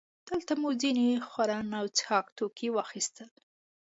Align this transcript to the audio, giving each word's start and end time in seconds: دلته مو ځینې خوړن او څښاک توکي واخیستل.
دلته 0.29 0.53
مو 0.61 0.69
ځینې 0.81 1.07
خوړن 1.27 1.67
او 1.79 1.85
څښاک 1.97 2.25
توکي 2.37 2.67
واخیستل. 2.71 3.29